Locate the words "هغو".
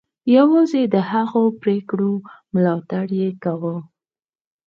1.11-1.43